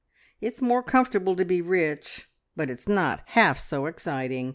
It's 0.39 0.63
more 0.63 0.81
comfortable 0.81 1.35
to 1.35 1.45
be 1.45 1.61
rich, 1.61 2.27
but 2.55 2.71
it's 2.71 2.87
not 2.87 3.21
half 3.27 3.59
so 3.59 3.85
exciting. 3.85 4.49